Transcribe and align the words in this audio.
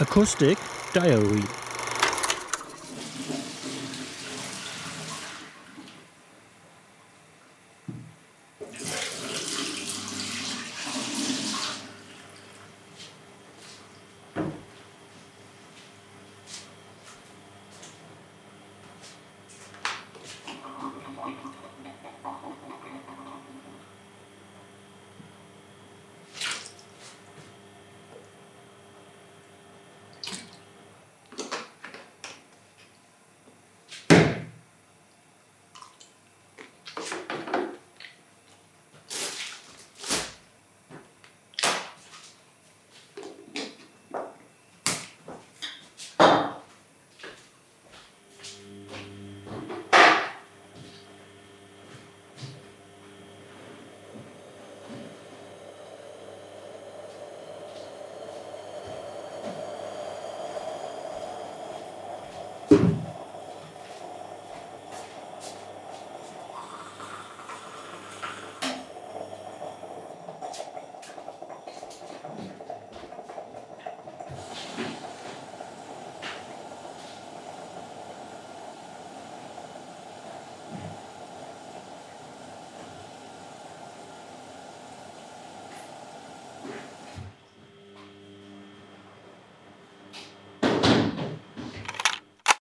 Acoustic 0.00 0.58
Diary. 0.92 1.67